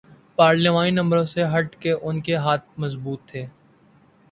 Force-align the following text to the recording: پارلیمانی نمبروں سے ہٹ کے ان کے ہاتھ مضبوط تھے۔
پارلیمانی 0.35 0.91
نمبروں 0.91 1.25
سے 1.25 1.43
ہٹ 1.47 1.75
کے 1.75 1.91
ان 1.93 2.21
کے 2.21 2.35
ہاتھ 2.37 2.65
مضبوط 2.77 3.21
تھے۔ 3.27 3.45